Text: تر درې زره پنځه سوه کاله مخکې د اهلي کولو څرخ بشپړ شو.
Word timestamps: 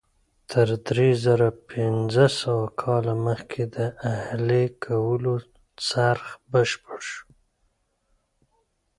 تر 0.51 0.67
درې 0.87 1.09
زره 1.25 1.49
پنځه 1.71 2.25
سوه 2.39 2.65
کاله 2.81 3.13
مخکې 3.27 3.63
د 3.75 3.77
اهلي 4.13 4.65
کولو 4.85 5.33
څرخ 5.87 6.25
بشپړ 6.51 6.99
شو. 7.11 7.27